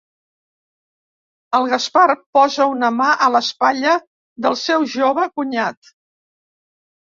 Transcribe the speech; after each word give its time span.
El 1.57 1.67
Gaspar 1.73 2.05
posa 2.39 2.67
una 2.77 2.89
mà 2.97 3.11
a 3.27 3.29
l'espatlla 3.35 3.93
del 4.49 4.59
seu 4.65 4.91
jove 4.97 5.29
cunyat. 5.37 5.95